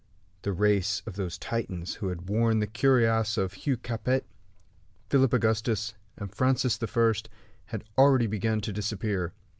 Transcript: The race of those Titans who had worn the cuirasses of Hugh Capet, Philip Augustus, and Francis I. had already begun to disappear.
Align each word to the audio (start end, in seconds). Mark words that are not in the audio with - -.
The 0.41 0.51
race 0.51 1.03
of 1.05 1.15
those 1.15 1.37
Titans 1.37 1.93
who 1.93 2.07
had 2.07 2.27
worn 2.27 2.57
the 2.57 2.65
cuirasses 2.65 3.37
of 3.37 3.53
Hugh 3.53 3.77
Capet, 3.77 4.25
Philip 5.11 5.31
Augustus, 5.31 5.93
and 6.17 6.33
Francis 6.33 6.79
I. 6.81 7.13
had 7.65 7.83
already 7.99 8.25
begun 8.25 8.61
to 8.61 8.73
disappear. 8.73 9.33